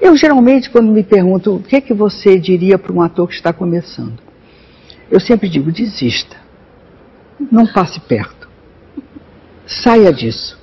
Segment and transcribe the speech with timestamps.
[0.00, 3.34] Eu geralmente, quando me perguntam o que, é que você diria para um ator que
[3.34, 4.22] está começando,
[5.10, 6.36] eu sempre digo: desista.
[7.50, 8.48] Não passe perto.
[9.66, 10.58] Saia disso.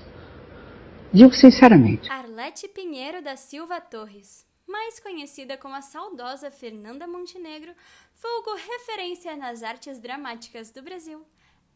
[1.11, 2.09] Digo sinceramente.
[2.11, 7.71] Arlete Pinheiro da Silva Torres, mais conhecida como a saudosa Fernanda Montenegro,
[8.21, 11.25] vulgo referência nas artes dramáticas do Brasil,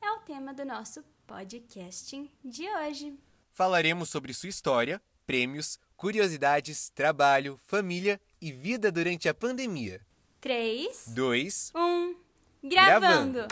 [0.02, 3.14] é o tema do nosso podcasting de hoje.
[3.52, 10.00] Falaremos sobre sua história, prêmios, curiosidades, trabalho, família e vida durante a pandemia.
[10.40, 12.16] 3, 2, 1,
[12.64, 13.46] gravando.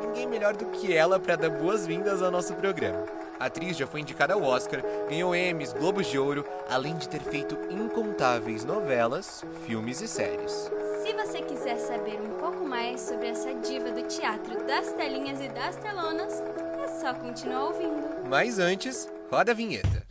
[0.00, 3.06] Ninguém melhor do que ela para dar boas-vindas ao nosso programa.
[3.38, 7.20] A atriz já foi indicada ao Oscar, ganhou Emmys, Globos de Ouro, além de ter
[7.20, 10.68] feito incontáveis novelas, filmes e séries.
[11.04, 15.48] Se você quiser saber um pouco mais sobre essa diva do teatro das telinhas e
[15.48, 16.42] das telonas,
[17.04, 18.26] só continuar ouvindo.
[18.30, 20.06] Mas antes, roda a vinheta.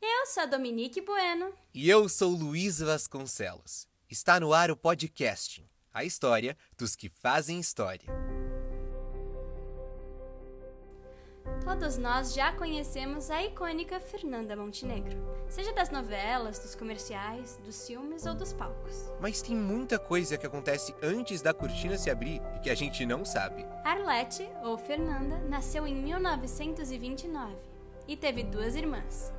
[0.00, 1.52] Eu sou a Dominique Bueno.
[1.74, 3.88] E eu sou Luiz Vasconcelos.
[4.08, 8.06] Está no ar o podcasting, a história dos que fazem história.
[11.64, 15.16] Todos nós já conhecemos a icônica Fernanda Montenegro,
[15.48, 19.10] seja das novelas, dos comerciais, dos filmes ou dos palcos.
[19.20, 23.06] Mas tem muita coisa que acontece antes da cortina se abrir e que a gente
[23.06, 23.66] não sabe.
[23.82, 27.54] Arlete, ou Fernanda, nasceu em 1929
[28.06, 29.32] e teve duas irmãs.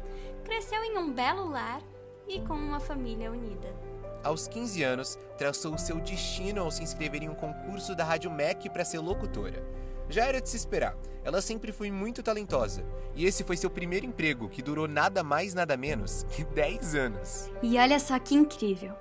[0.44, 1.81] Cresceu em um belo lar
[2.28, 3.73] e com uma família unida.
[4.23, 8.31] Aos 15 anos, traçou o seu destino ao se inscrever em um concurso da Rádio
[8.31, 9.64] MEC para ser locutora.
[10.09, 14.06] Já era de se esperar, ela sempre foi muito talentosa, e esse foi seu primeiro
[14.06, 17.52] emprego, que durou nada mais nada menos que 10 anos.
[17.64, 18.94] E olha só que incrível!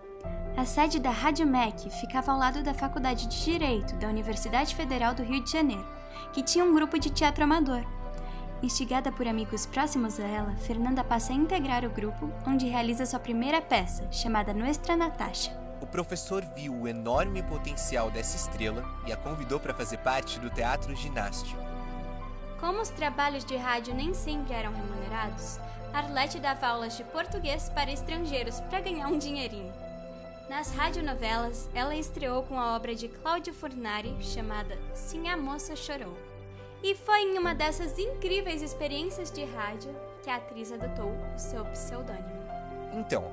[0.56, 5.12] A sede da Rádio MEC ficava ao lado da Faculdade de Direito da Universidade Federal
[5.12, 5.84] do Rio de Janeiro,
[6.32, 7.84] que tinha um grupo de teatro amador.
[8.62, 13.18] Instigada por amigos próximos a ela, Fernanda passa a integrar o grupo, onde realiza sua
[13.18, 15.63] primeira peça, chamada Nuestra Natasha.
[15.84, 20.48] O professor viu o enorme potencial dessa estrela e a convidou para fazer parte do
[20.48, 21.60] teatro ginástico.
[22.58, 25.60] Como os trabalhos de rádio nem sempre eram remunerados,
[25.92, 29.70] Arlete dava aulas de português para estrangeiros para ganhar um dinheirinho.
[30.48, 36.16] Nas radionovelas, ela estreou com a obra de Cláudio Furnari chamada Sim a Moça Chorou.
[36.82, 41.62] E foi em uma dessas incríveis experiências de rádio que a atriz adotou o seu
[41.66, 42.42] pseudônimo.
[42.94, 43.30] Então,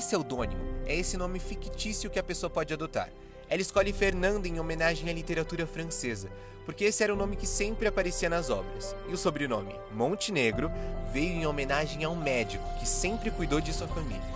[0.00, 3.10] pseudônimo é esse nome fictício que a pessoa pode adotar.
[3.48, 6.30] Ela escolhe Fernanda em homenagem à literatura francesa,
[6.64, 8.96] porque esse era o nome que sempre aparecia nas obras.
[9.08, 10.70] E o sobrenome Montenegro
[11.12, 14.34] veio em homenagem a um médico que sempre cuidou de sua família.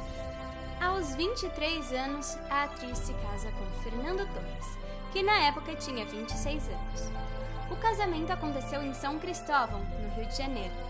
[0.81, 4.79] Aos 23 anos, a atriz se casa com Fernando Torres,
[5.13, 7.29] que na época tinha 26 anos.
[7.71, 10.88] O casamento aconteceu em São Cristóvão, no Rio de Janeiro.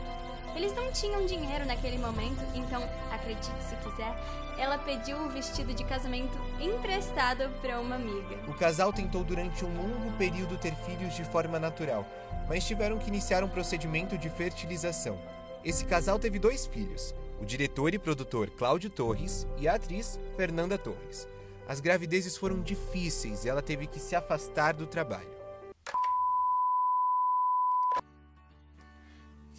[0.59, 2.83] Eles não tinham dinheiro naquele momento, então,
[3.13, 4.13] acredite se quiser,
[4.59, 8.37] ela pediu o vestido de casamento emprestado para uma amiga.
[8.49, 12.05] O casal tentou durante um longo período ter filhos de forma natural,
[12.49, 15.17] mas tiveram que iniciar um procedimento de fertilização.
[15.65, 20.77] Esse casal teve dois filhos, o diretor e produtor Cláudio Torres e a atriz Fernanda
[20.77, 21.29] Torres.
[21.69, 25.38] As gravidezes foram difíceis e ela teve que se afastar do trabalho.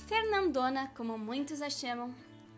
[0.09, 2.09] Fernandona, como muitos a chamam,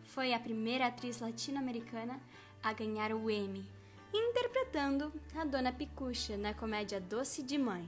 [0.06, 2.17] foi a primeira atriz latino-americana
[2.63, 3.69] a ganhar o Emmy,
[4.13, 7.84] interpretando a Dona Picucha na comédia Doce de Mãe.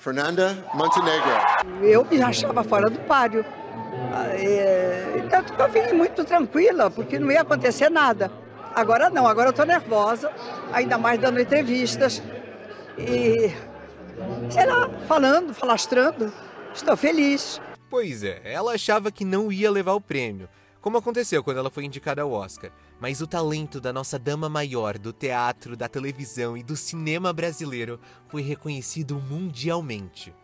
[0.00, 1.30] Fernanda Montenegro.
[1.84, 3.44] Eu me achava fora do páreo.
[4.34, 8.28] É, Tanto que eu vim muito tranquila, porque não ia acontecer nada.
[8.74, 10.32] Agora não, agora eu estou nervosa,
[10.72, 12.20] ainda mais dando entrevistas.
[12.98, 13.52] E,
[14.50, 16.32] sei lá, falando, falastrando.
[16.74, 17.60] Estou feliz.
[17.90, 20.48] Pois é, ela achava que não ia levar o prêmio,
[20.80, 22.70] como aconteceu quando ela foi indicada ao Oscar.
[23.00, 27.98] Mas o talento da nossa dama maior do teatro, da televisão e do cinema brasileiro
[28.28, 30.34] foi reconhecido mundialmente.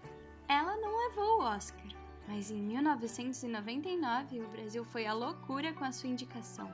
[0.49, 1.85] Ela não levou o Oscar,
[2.27, 6.73] mas em 1999 o Brasil foi à loucura com a sua indicação.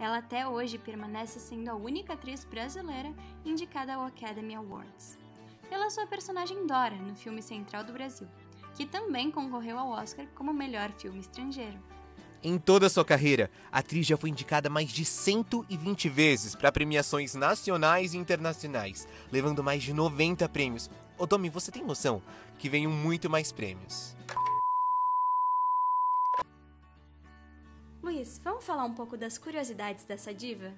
[0.00, 3.14] Ela até hoje permanece sendo a única atriz brasileira
[3.44, 5.16] indicada ao Academy Awards,
[5.68, 8.28] pela sua personagem Dora no filme Central do Brasil,
[8.74, 11.78] que também concorreu ao Oscar como melhor filme estrangeiro.
[12.42, 16.70] Em toda a sua carreira, a atriz já foi indicada mais de 120 vezes para
[16.70, 20.90] premiações nacionais e internacionais, levando mais de 90 prêmios.
[21.16, 22.20] Ô Domi, você tem noção
[22.58, 24.14] que venham muito mais prêmios?
[28.02, 30.74] Luiz, vamos falar um pouco das curiosidades dessa diva?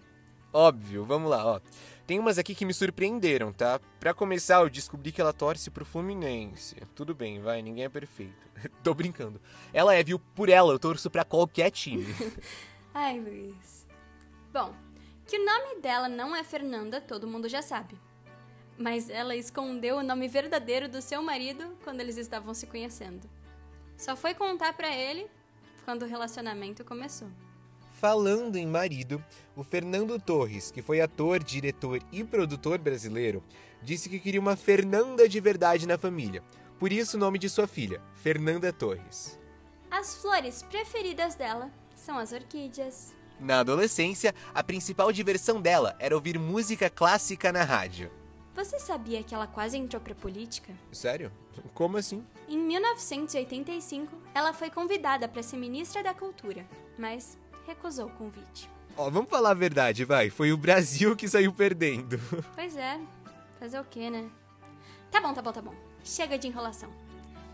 [0.53, 1.61] Óbvio, vamos lá, ó.
[2.07, 3.81] Tem umas aqui que me surpreenderam, tá?
[3.99, 6.77] Pra começar, eu descobri que ela torce pro Fluminense.
[6.95, 8.47] Tudo bem, vai, ninguém é perfeito.
[8.83, 9.41] Tô brincando.
[9.73, 10.19] Ela é, viu?
[10.19, 12.07] Por ela, eu torço pra qualquer time.
[12.95, 13.87] Ai, Luiz.
[14.53, 14.73] Bom,
[15.27, 17.99] que o nome dela não é Fernanda, todo mundo já sabe.
[18.79, 23.29] Mas ela escondeu o nome verdadeiro do seu marido quando eles estavam se conhecendo.
[23.97, 25.27] Só foi contar pra ele
[25.85, 27.29] quando o relacionamento começou.
[27.99, 29.25] Falando em marido,
[29.57, 33.43] o Fernando Torres, que foi ator, diretor e produtor brasileiro,
[33.83, 36.43] disse que queria uma Fernanda de verdade na família.
[36.79, 39.41] Por isso o nome de sua filha, Fernanda Torres.
[39.91, 43.17] As flores preferidas dela são as orquídeas.
[43.41, 48.11] Na adolescência, a principal diversão dela era ouvir música clássica na rádio.
[48.55, 50.73] Você sabia que ela quase entrou pra política?
[50.93, 51.33] Sério?
[51.73, 52.23] Como assim?
[52.47, 56.67] Em 1985, ela foi convidada para ser ministra da Cultura,
[56.99, 58.71] mas recusou o convite.
[58.97, 60.31] Ó, vamos falar a verdade, vai.
[60.31, 62.19] Foi o Brasil que saiu perdendo.
[62.55, 62.99] Pois é,
[63.59, 64.29] fazer o quê, né?
[65.11, 65.75] Tá bom, tá bom, tá bom.
[66.05, 66.89] Chega de enrolação.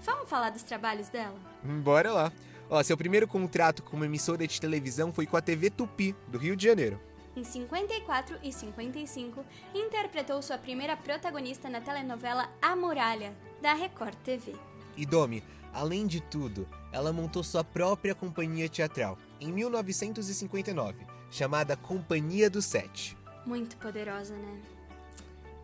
[0.04, 1.34] Vamos falar dos trabalhos dela?
[1.62, 2.32] Bora lá.
[2.68, 6.56] Ó, seu primeiro contrato como emissora de televisão foi com a TV Tupi, do Rio
[6.56, 7.00] de Janeiro.
[7.34, 9.44] Em 54 e 55,
[9.74, 14.54] interpretou sua primeira protagonista na telenovela A Muralha, da Record TV.
[14.96, 15.42] E Domi,
[15.72, 23.16] além de tudo, ela montou sua própria companhia teatral, em 1959, chamada Companhia do Sete.
[23.44, 24.60] Muito poderosa, né?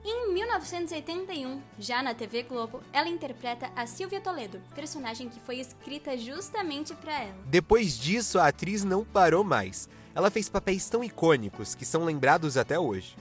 [0.04, 6.16] Em 1981, já na TV Globo, ela interpreta a Silvia Toledo, personagem que foi escrita
[6.16, 7.36] justamente para ela.
[7.46, 9.88] Depois disso, a atriz não parou mais.
[10.14, 13.16] Ela fez papéis tão icônicos que são lembrados até hoje.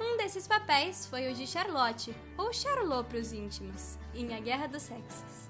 [0.00, 4.66] Um desses papéis foi o de Charlotte, ou Charlot para os íntimos, em A Guerra
[4.66, 5.47] dos Sexos.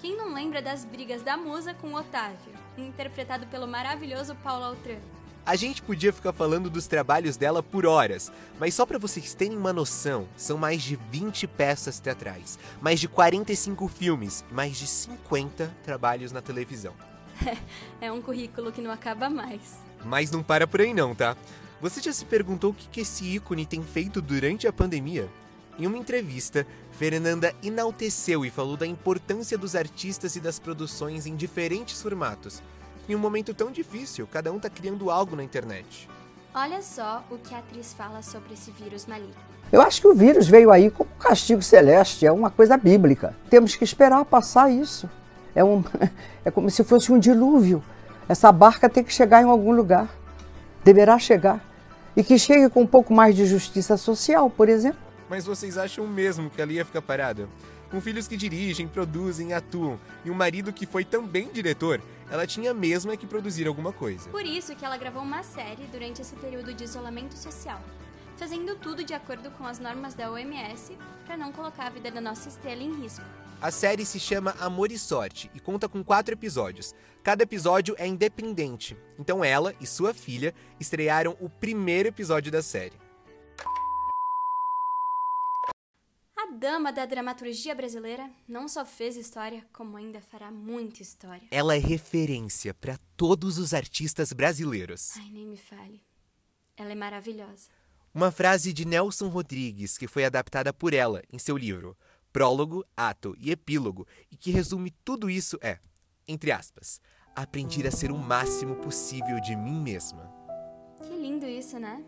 [0.00, 4.98] Quem não lembra das brigas da musa com Otávio, interpretado pelo maravilhoso Paulo Altran?
[5.44, 8.30] A gente podia ficar falando dos trabalhos dela por horas,
[8.60, 13.08] mas só para vocês terem uma noção, são mais de 20 peças teatrais, mais de
[13.08, 16.94] 45 filmes e mais de 50 trabalhos na televisão.
[18.00, 19.78] é um currículo que não acaba mais.
[20.04, 21.36] Mas não para por aí não, tá?
[21.80, 25.28] Você já se perguntou o que esse ícone tem feito durante a pandemia?
[25.78, 26.66] Em uma entrevista,
[26.98, 32.60] Fernanda enalteceu e falou da importância dos artistas e das produções em diferentes formatos.
[33.08, 36.10] Em um momento tão difícil, cada um tá criando algo na internet.
[36.52, 39.32] Olha só o que a atriz fala sobre esse vírus maligno.
[39.70, 43.32] Eu acho que o vírus veio aí como um castigo celeste, é uma coisa bíblica.
[43.48, 45.08] Temos que esperar passar isso.
[45.54, 45.84] É, um,
[46.44, 47.80] é como se fosse um dilúvio.
[48.28, 50.08] Essa barca tem que chegar em algum lugar.
[50.82, 51.64] Deverá chegar.
[52.16, 55.07] E que chegue com um pouco mais de justiça social, por exemplo.
[55.28, 57.48] Mas vocês acham mesmo que ela ia ficar parada?
[57.90, 62.74] Com filhos que dirigem, produzem, atuam e um marido que foi também diretor, ela tinha
[62.74, 64.28] mesmo é que produzir alguma coisa.
[64.28, 67.80] Por isso que ela gravou uma série durante esse período de isolamento social,
[68.36, 72.20] fazendo tudo de acordo com as normas da OMS para não colocar a vida da
[72.20, 73.24] nossa estrela em risco.
[73.60, 76.94] A série se chama Amor e Sorte e conta com quatro episódios.
[77.24, 83.07] Cada episódio é independente, então ela e sua filha estrearam o primeiro episódio da série.
[86.58, 91.46] Dama da dramaturgia brasileira não só fez história, como ainda fará muita história.
[91.50, 95.16] Ela é referência para todos os artistas brasileiros.
[95.16, 96.02] Ai, nem me fale.
[96.76, 97.70] Ela é maravilhosa.
[98.12, 101.96] Uma frase de Nelson Rodrigues que foi adaptada por ela em seu livro
[102.32, 105.78] Prólogo, Ato e Epílogo e que resume tudo isso é,
[106.26, 107.00] entre aspas,
[107.36, 110.28] aprendi a ser o máximo possível de mim mesma.
[111.02, 112.04] Que lindo isso, né?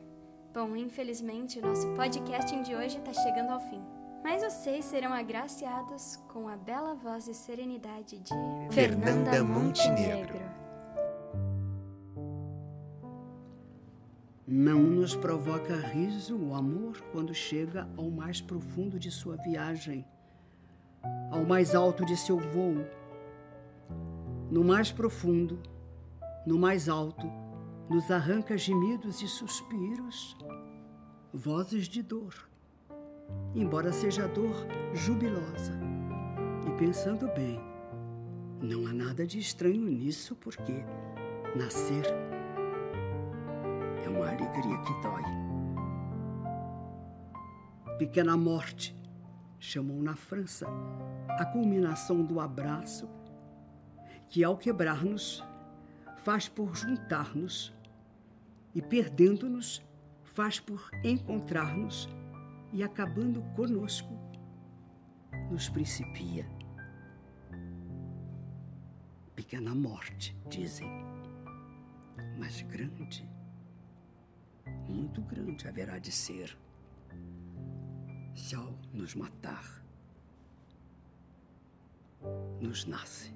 [0.53, 4.00] Bom, infelizmente o nosso podcasting de hoje está chegando ao fim.
[4.23, 8.33] Mas vocês serão agraciados com a bela voz e serenidade de
[8.71, 10.39] Fernanda, Fernanda Montenegro.
[14.47, 20.05] Não nos provoca riso o amor quando chega ao mais profundo de sua viagem,
[21.31, 22.85] ao mais alto de seu voo.
[24.51, 25.63] No mais profundo,
[26.45, 27.27] no mais alto,
[27.89, 30.37] nos arranca gemidos e suspiros,
[31.33, 32.50] vozes de dor
[33.55, 35.79] embora seja dor jubilosa.
[36.67, 37.61] E pensando bem,
[38.61, 40.85] não há nada de estranho nisso, porque
[41.57, 42.05] nascer
[44.05, 45.23] é uma alegria que dói.
[47.99, 48.97] Pequena Morte
[49.59, 50.67] chamou na França
[51.29, 53.09] a culminação do abraço,
[54.29, 55.45] que ao quebrar-nos
[56.23, 57.75] faz por juntar-nos
[58.75, 59.83] e perdendo-nos
[60.23, 62.09] faz por encontrar-nos
[62.73, 64.13] e acabando conosco,
[65.51, 66.47] nos principia.
[69.35, 70.89] Pequena morte, dizem,
[72.39, 73.29] mas grande
[74.91, 76.57] muito grande haverá de ser.
[78.35, 79.65] Se ao nos matar,
[82.61, 83.33] nos nasce